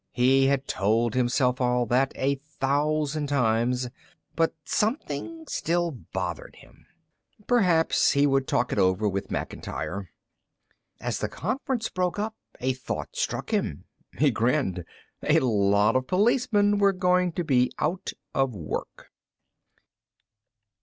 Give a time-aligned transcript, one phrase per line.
[0.13, 3.87] He had told himself all that a thousand times,
[4.35, 6.87] but something still bothered him.
[7.45, 10.09] Perhaps he would talk it over with Macintyre.
[10.99, 13.83] As the conference broke up, a thought struck him.
[14.17, 14.83] He grinned.
[15.21, 19.11] A lot of policemen were going to be out of work!